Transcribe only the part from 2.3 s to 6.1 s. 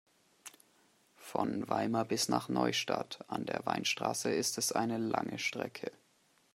Neustadt an der Weinstraße ist es eine lange Strecke